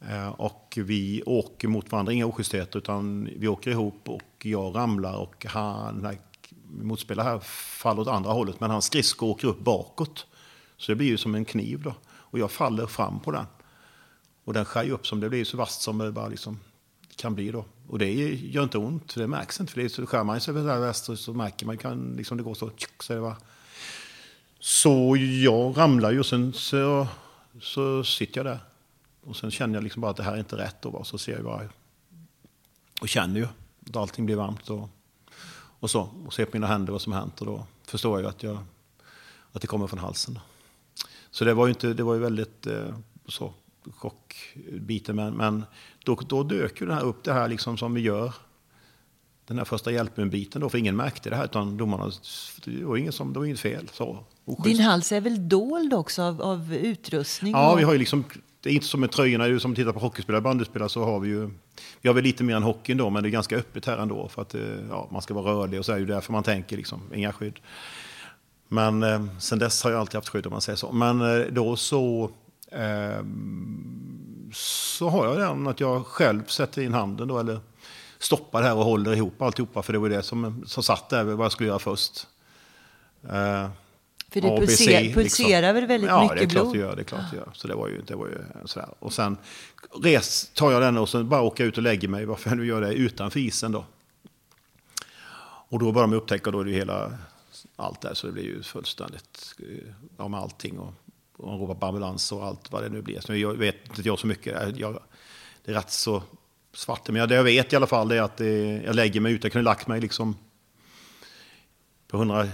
[0.00, 5.16] Eh, och vi åker mot varandra, inga ojustigheter, utan vi åker ihop och jag ramlar
[5.16, 6.16] och han,
[6.70, 7.38] motspelare här
[7.78, 10.26] faller åt andra hållet, men hans skridsko åker upp bakåt.
[10.76, 11.94] Så det blir ju som en kniv då.
[12.08, 13.46] Och jag faller fram på den.
[14.44, 16.58] Och den skär ju upp som det blir så vasst som det bara liksom
[17.16, 17.64] kan bli då.
[17.88, 19.72] Och det gör inte ont, det märks inte.
[19.72, 22.54] För det så skär man sig över väster så märker man kan liksom det går
[22.54, 23.36] så, tjuk, så, det bara.
[24.58, 27.06] så jag ramlar ju och sen så,
[27.60, 28.58] så sitter jag där
[29.28, 30.84] och sen känner jag liksom bara att det här är inte rätt.
[30.84, 31.68] Och så ser jag bara
[33.00, 33.46] och känner ju
[33.88, 34.70] att allting blir varmt.
[34.70, 34.88] Och,
[35.80, 36.08] och så.
[36.26, 37.40] Och ser på mina händer vad som hänt.
[37.40, 38.58] Och då förstår jag att, jag,
[39.52, 40.38] att det kommer från halsen.
[41.30, 42.94] Så det var ju, inte, det var ju väldigt eh,
[43.28, 43.52] så,
[43.90, 45.16] chockbiten.
[45.16, 45.64] Men, men
[46.04, 48.34] då, då dök ju det här upp det här liksom som vi gör.
[49.46, 51.44] Den här första hjälpen-biten då, för ingen märkte det här.
[51.44, 52.10] Utan domarna,
[52.64, 53.88] det var, ingen som, det var inget fel.
[53.92, 54.24] Så,
[54.64, 57.52] Din hals är väl dold också av, av utrustning?
[57.52, 57.78] Ja, och...
[57.78, 58.24] vi har ju liksom
[58.60, 61.28] det är inte som med tröjorna, som tittar på hockeyspelare, och bandyspelare så har vi
[61.28, 61.50] ju,
[62.00, 64.28] vi har väl lite mer än hockeyn då, men det är ganska öppet här ändå
[64.28, 66.42] för att eh, ja, man ska vara rörlig och så är det ju därför man
[66.42, 67.60] tänker liksom, inga skydd.
[68.68, 70.92] Men eh, sen dess har jag alltid haft skydd om man säger så.
[70.92, 72.30] Men eh, då så,
[72.72, 73.24] eh,
[74.52, 77.60] så har jag den att jag själv sätter in handen då, eller
[78.18, 81.44] stoppar här och håller ihop alltihopa, för det var det som, som satt där, vad
[81.44, 82.26] jag skulle göra först.
[83.30, 83.68] Eh,
[84.28, 85.74] Eh, för det ABC, pulser, pulserar liksom.
[85.74, 86.66] väl väldigt ja, mycket blod?
[86.66, 86.96] Ja, det är klart det gör.
[86.96, 87.50] Det är klart det gör.
[87.52, 88.88] Så det var ju, det var ju sådär.
[88.98, 89.36] Och sen
[90.02, 92.58] res, tar jag den och så bara åker jag ut och lägger mig, varför jag
[92.58, 93.84] nu gör det, utanför isen då.
[95.70, 97.12] Och då börjar man upptäcka då är det hela,
[97.76, 99.54] allt där, så det blir ju fullständigt,
[100.16, 100.78] ja med allting.
[100.78, 100.94] Och,
[101.36, 103.20] och man ropar på ambulans och allt vad det nu blir.
[103.20, 104.78] Så jag vet inte jag så mycket.
[104.78, 104.98] Jag,
[105.64, 106.22] det är rätt så
[106.72, 107.08] svart.
[107.08, 109.44] Men det jag vet i alla fall är att det, jag lägger mig ut.
[109.44, 110.36] Jag kunde lagt mig liksom
[112.08, 112.48] på 100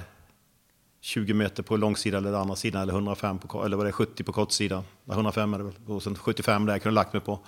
[1.05, 4.25] 20 meter på långsidan eller andra sidan eller 105 på, eller vad det är, 70
[4.25, 4.85] på kortsidan.
[5.11, 7.39] 105 är det väl, och sen 75 där jag kunde lagt mig på.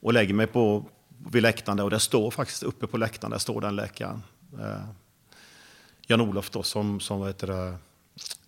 [0.00, 0.84] Och lägger mig på
[1.30, 4.22] vid läktaren där och det står faktiskt uppe på läktaren, där står den läkaren.
[4.58, 4.84] Eh,
[6.06, 7.76] Jan-Olof då som, som vad heter det,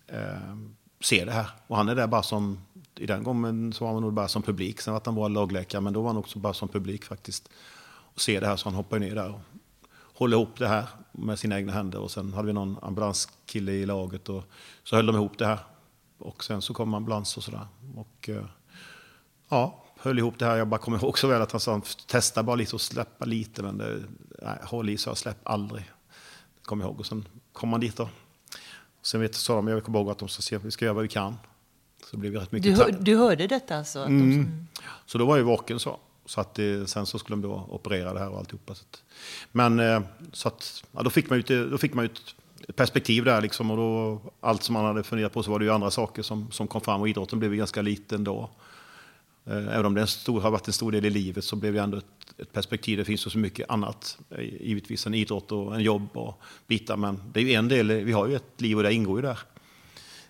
[0.07, 0.57] eh,
[0.99, 1.47] ser det här.
[1.67, 2.59] Och han är där bara som,
[2.95, 5.81] i den gången så var han nog bara som publik, sen att han var lagläkare,
[5.81, 7.49] men då var han också bara som publik faktiskt.
[8.13, 9.41] Och ser det här så han hoppar ner där och
[10.13, 11.99] håller ihop det här med sina egna händer.
[11.99, 14.43] Och sen hade vi någon ambulanskille i laget och
[14.83, 15.59] så höll de ihop det här.
[16.17, 17.67] Och sen så kom ambulans och sådär.
[17.95, 18.45] Och eh,
[19.49, 20.57] ja, höll ihop det här.
[20.57, 23.63] Jag bara kommer ihåg så väl att han sa testa bara lite och släppa lite.
[23.63, 24.03] Men det,
[24.41, 25.83] nej, håll i så jag släpp aldrig.
[26.55, 26.99] Det kommer jag ihåg.
[26.99, 28.09] Och sen kom man dit då.
[28.99, 30.93] Och sen vet, sa de, jag kommer ihåg att de ska se, vi ska göra
[30.93, 31.37] vad vi kan.
[32.05, 33.99] Så det blev rätt mycket du, hör, du hörde detta alltså?
[33.99, 34.45] Mm.
[34.45, 34.67] De.
[35.05, 35.99] Så då var jag vaken så.
[36.25, 38.75] Så att det, sen så skulle de då operera det här och alltihopa.
[38.75, 39.03] Så att,
[39.51, 40.01] men eh,
[40.33, 42.09] så att, ja, då fick man ju, då fick man ju
[42.67, 45.65] ett perspektiv där liksom och då, allt som man hade funderat på så var det
[45.65, 48.49] ju andra saker som, som kom fram och idrotten blev ju ganska liten då.
[49.45, 51.81] Eh, även om det stor, har varit en stor del i livet så blev det
[51.81, 52.05] ändå ett,
[52.37, 52.97] ett perspektiv.
[52.97, 56.97] Det finns ju så mycket annat, eh, givetvis en idrott och en jobb och bitar,
[56.97, 59.21] men det är ju en del, vi har ju ett liv och det ingår ju
[59.21, 59.39] där.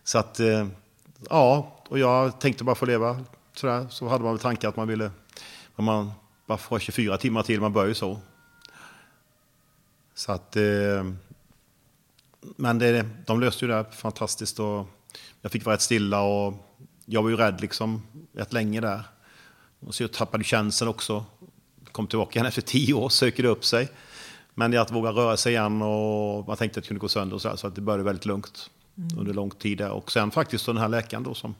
[0.04, 0.40] Så att,
[1.30, 3.20] ja, och jag tänkte bara få leva
[3.54, 5.12] sådär, så hade man väl tankar att man ville
[5.76, 6.12] om man
[6.46, 8.20] bara får 24 timmar till, man börjar ju så.
[10.14, 11.12] Så att, eh,
[12.42, 14.88] men det, de löste ju det här fantastiskt och
[15.42, 16.54] jag fick vara rätt stilla och
[17.06, 18.02] jag var ju rädd liksom
[18.34, 19.02] rätt länge där.
[19.80, 21.26] Och så jag tappade känslan också.
[21.92, 23.90] Kom tillbaka igen efter tio år, söker det upp sig.
[24.54, 27.42] Men att våga röra sig igen och man tänkte att det kunde gå sönder och
[27.42, 29.20] så, här, så att det började väldigt lugnt mm.
[29.20, 29.78] under lång tid.
[29.78, 29.92] Där.
[29.92, 31.56] Och sen faktiskt den här läkaren då som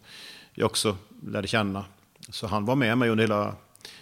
[0.54, 1.86] jag också lärde känna.
[2.30, 3.56] Så han var med mig under hela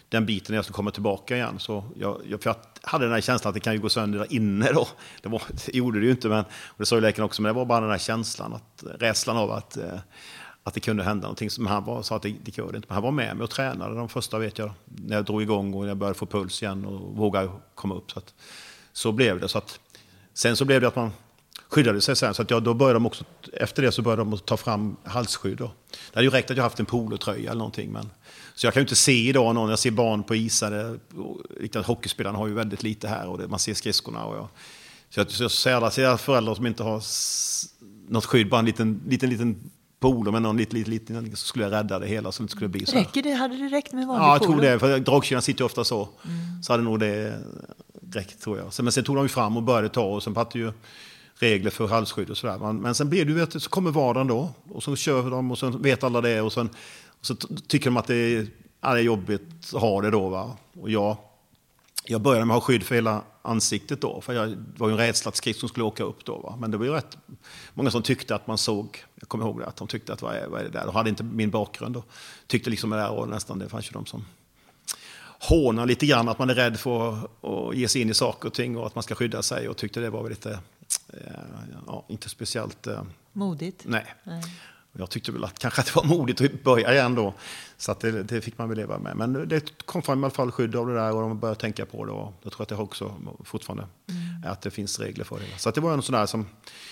[0.09, 1.59] den biten när jag skulle komma tillbaka igen.
[1.59, 4.33] Så jag, jag, jag hade den här känslan att det kan ju gå sönder där
[4.33, 4.87] inne då.
[5.21, 7.49] Det, var, det gjorde det ju inte, men, och det sa ju läkaren också, men
[7.49, 9.99] det var bara den här känslan, att, rädslan av att, eh,
[10.63, 11.49] att det kunde hända någonting.
[11.57, 12.87] Men han var, sa att det, det kunde inte.
[12.87, 15.73] Men han var med mig och tränade de första, vet jag, när jag drog igång
[15.73, 18.11] och jag började få puls igen och vågade komma upp.
[18.11, 18.33] Så, att,
[18.93, 19.49] så blev det.
[19.49, 19.79] Så att,
[20.33, 21.11] sen så blev det att man
[21.69, 22.33] skyddade sig sen.
[22.33, 25.57] Så att jag, då började de också, efter det så började de ta fram halsskydd.
[25.57, 25.71] Då.
[25.89, 27.91] Det hade ju räckt att jag haft en polotröja eller någonting.
[27.91, 28.09] Men,
[28.59, 30.99] så jag kan ju inte se idag någon, jag ser barn på isar,
[31.83, 34.25] hockeyspelarna har ju väldigt lite här och det, man ser skridskorna.
[34.25, 34.47] Och jag,
[35.09, 37.03] så jag, så jag ser alla ser föräldrar som inte har
[38.11, 41.65] något skydd, bara en liten, liten, liten polo med någon liten, liten, liten, så skulle
[41.65, 42.99] jag rädda det hela så det inte skulle bli så här.
[42.99, 43.33] Räcker det?
[43.33, 44.79] Hade det räckt med vanlig Ja, jag tror det.
[44.79, 46.09] För dragkedjan sitter ju ofta så.
[46.25, 46.63] Mm.
[46.63, 47.39] Så hade nog det
[48.11, 48.83] räckt tror jag.
[48.83, 50.71] men sen tog de ju fram och började ta och sen var det ju
[51.39, 52.73] regler för halsskydd och sådär.
[52.73, 55.69] Men sen blir det ju så kommer vardagen då och så kör de och så
[55.69, 56.69] vet alla det och, sen,
[57.19, 57.35] och så
[57.67, 58.47] tycker de att det är,
[58.81, 60.29] ja, det är jobbigt att ha det då.
[60.29, 60.57] Va?
[60.73, 61.17] Och jag,
[62.05, 64.97] jag började med att ha skydd för hela ansiktet då, för jag var ju en
[64.97, 66.37] rädsla att skridskon skulle åka upp då.
[66.37, 66.57] Va?
[66.59, 67.17] Men det var ju rätt
[67.73, 70.35] många som tyckte att man såg, jag kommer ihåg det, att de tyckte att vad
[70.35, 70.85] är, vad är det där?
[70.85, 72.05] De hade inte min bakgrund och
[72.47, 74.25] tyckte liksom det där och nästan, det fanns ju de som
[75.39, 78.53] hånar lite grann att man är rädd för att ge sig in i saker och
[78.53, 80.59] ting och att man ska skydda sig och tyckte det var lite,
[81.13, 81.19] eh,
[81.87, 82.87] ja, inte speciellt...
[82.87, 83.03] Eh,
[83.33, 83.83] Modigt?
[83.85, 84.05] Nej.
[84.23, 84.43] nej.
[84.99, 87.33] Jag tyckte väl att kanske att det var modigt att börja igen då.
[87.77, 89.15] Så att det, det, fick man väl leva med.
[89.15, 91.85] Men det kom fram i alla fall skydd av det där och de började tänka
[91.85, 92.11] på det.
[92.11, 94.51] Och jag tror att det också fortfarande mm.
[94.51, 95.45] att det finns regler för det.
[95.57, 96.45] Så att det var en sån där som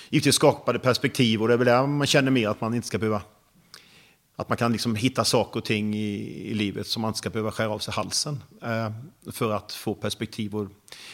[0.10, 2.98] givetvis skapade perspektiv och det är väl där man känner mer att man inte ska
[2.98, 3.22] behöva
[4.40, 7.30] att man kan liksom hitta saker och ting i, i livet som man inte ska
[7.30, 8.92] behöva skära av sig halsen eh,
[9.32, 10.56] för att få perspektiv.
[10.56, 10.68] Och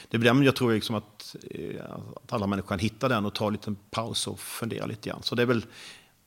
[0.09, 3.35] det är där jag tror liksom att, eh, att alla människor kan hitta den och
[3.35, 5.23] ta en liten paus och fundera lite grann.
[5.23, 5.65] Så det är väl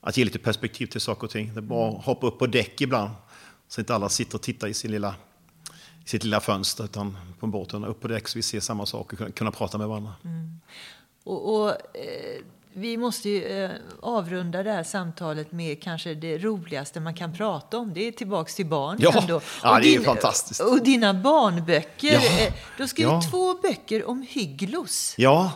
[0.06, 1.54] att ge lite perspektiv till saker och ting.
[1.54, 3.10] Det är bara att hoppa upp på däck ibland
[3.68, 5.14] så inte alla sitter och tittar i sin lilla,
[6.04, 9.22] i sitt lilla fönster utan på båten upp på däck så vi ser samma saker
[9.22, 10.12] och kunna prata med varandra.
[10.24, 10.60] Mm.
[11.24, 12.42] Och, och eh
[12.78, 17.78] vi måste ju eh, avrunda det här samtalet med kanske det roligaste man kan prata
[17.78, 17.94] om.
[17.94, 18.96] Det är tillbaks till barn.
[19.00, 19.40] Ja, ändå.
[19.62, 20.60] ja det är din, fantastiskt.
[20.60, 22.12] Och dina barnböcker.
[22.12, 23.22] Ja, eh, du har skrivit ja.
[23.30, 25.14] två böcker om hygglos.
[25.18, 25.52] Ja,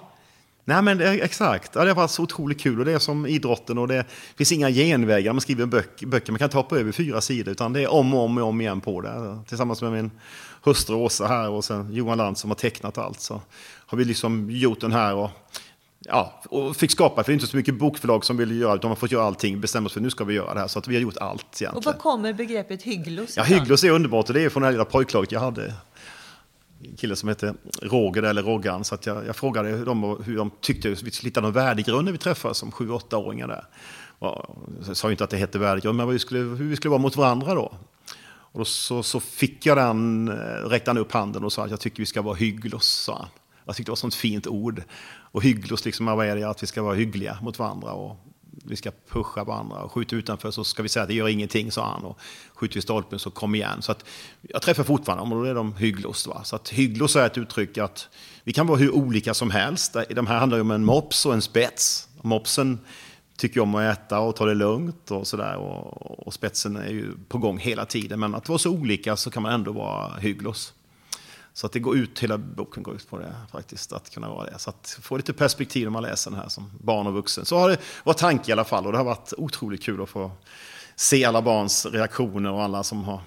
[0.70, 1.74] Nej, men exakt.
[1.74, 2.78] Ja, det varit så otroligt kul.
[2.78, 4.04] Och det är som idrotten och det
[4.37, 5.33] finns inga genvägar.
[5.33, 6.33] Man skriver böcker, böcker.
[6.33, 8.61] Man kan inte hoppa över fyra sidor utan det är om och om, och om
[8.61, 9.38] igen på det.
[9.48, 10.11] Tillsammans med min
[10.62, 13.40] hustru Åsa här och sen Johan Land som har tecknat allt så
[13.87, 15.14] har vi liksom gjort den här.
[15.14, 15.30] Och
[16.00, 18.88] ja, och fick skapa, för det är inte så mycket bokförlag som vill göra, utan
[18.88, 20.68] man får göra allting, bestämma oss för nu ska vi göra det här.
[20.68, 21.74] Så att vi har gjort allt egentligen.
[21.74, 24.72] Och var kommer begreppet hygglos Ja, hygglos är underbart och det är från det här
[24.72, 25.74] lilla pojklaget jag hade.
[26.85, 28.85] En kille som hette Roger eller Roggan.
[28.85, 32.19] Så att jag, jag frågade dem hur de tyckte, vi hittade någon värdegrund när vi
[32.19, 33.64] träffades som sju, åttaåringar där.
[34.87, 37.16] Jag sa inte att det hette värdegrund, men vi skulle, hur vi skulle vara mot
[37.16, 37.73] varandra då.
[38.53, 41.71] Och då så, så fick jag den, eh, räckte han upp handen och sa att
[41.71, 43.29] jag tycker vi ska vara hygglos, sa han.
[43.64, 44.83] Jag tyckte det var ett sånt fint ord.
[45.33, 46.45] Och hygglos, liksom, vad är det?
[46.45, 47.93] Att vi ska vara hyggliga mot varandra.
[47.93, 48.16] Och
[48.64, 49.77] vi ska pusha varandra.
[49.77, 52.05] Och skjuta utanför så ska vi säga att det gör ingenting, sa han.
[52.05, 52.18] Och
[52.55, 53.83] skjuter vi stolpen så kom igen.
[53.83, 54.05] Så att
[54.42, 56.27] jag träffar fortfarande dem och då är de hygglos.
[56.27, 56.44] Va?
[56.44, 58.09] Så att hygglos är ett uttryck att
[58.44, 59.96] vi kan vara hur olika som helst.
[60.11, 62.09] De här handlar ju om en mops och en spets.
[62.23, 62.79] Mopsen
[63.37, 65.57] tycker om att äta och ta det lugnt och sådär.
[65.57, 68.20] Och, och spetsen är ju på gång hela tiden.
[68.20, 70.73] Men att vara så olika så kan man ändå vara hygglos.
[71.61, 74.51] Så att det går ut, hela boken går ut på det faktiskt, att kunna vara
[74.51, 74.59] det.
[74.59, 77.44] Så att få lite perspektiv när man läser den här som barn och vuxen.
[77.44, 80.09] Så har det varit tanke i alla fall och det har varit otroligt kul att
[80.09, 80.31] få
[80.96, 83.20] se alla barns reaktioner och alla som har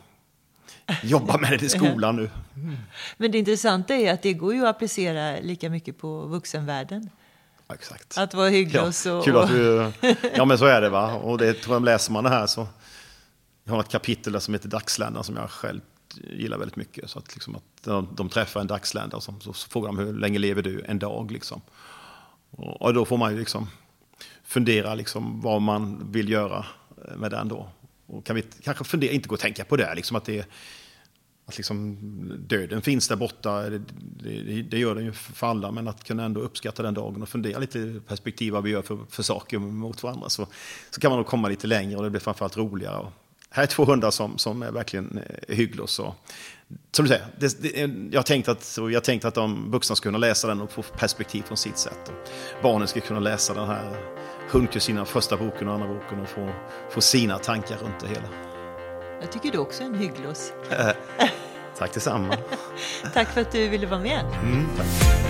[1.04, 2.30] jobbat med det i skolan nu.
[2.56, 2.78] Mm.
[3.18, 7.10] Men det intressanta är att det går ju att applicera lika mycket på vuxenvärlden.
[7.74, 8.18] exakt.
[8.18, 9.22] Att vara hygglig ja, och så.
[9.22, 9.92] Kul att du,
[10.36, 11.14] ja men så är det va.
[11.14, 12.68] Och det tror jag, läser man det här så.
[13.64, 15.82] Jag har ett kapitel där som heter Dagsländan som jag själv
[16.18, 17.10] gillar väldigt mycket.
[17.10, 19.98] Så att, liksom, att de, de träffar en dagsländare och så, så, så frågar de
[19.98, 20.84] hur länge lever du?
[20.88, 21.62] En dag liksom.
[22.50, 23.68] Och, och då får man ju liksom
[24.44, 26.66] fundera liksom vad man vill göra
[27.08, 27.70] eh, med den då.
[28.06, 30.50] Och kan vi kanske fundera, inte gå och tänka på det, liksom att det
[31.46, 31.98] att liksom
[32.48, 33.82] döden finns där borta, det,
[34.24, 37.30] det, det, gör den ju för alla, men att kunna ändå uppskatta den dagen och
[37.30, 40.48] fundera lite perspektiv vad vi gör för, för saker mot varandra så,
[40.90, 42.98] så kan man nog komma lite längre och det blir framförallt roligare.
[42.98, 43.12] Och
[43.56, 46.00] här är två hundar som, som är verkligen eh, hygglos.
[46.00, 46.16] Och,
[46.92, 47.80] som du säger, det, det,
[48.12, 50.82] jag har tänkt att, jag tänkt att de vuxna ska kunna läsa den och få
[50.82, 52.10] perspektiv från sitt sätt.
[52.10, 54.14] Och barnen ska kunna läsa den här
[54.50, 56.50] Hundkusinen, första boken och andra boken och få,
[56.90, 58.28] få sina tankar runt det hela.
[59.22, 60.54] Jag tycker du också är en hygglos.
[61.78, 62.38] tack detsamma.
[63.14, 64.26] tack för att du ville vara med.
[64.44, 65.23] Mm, tack.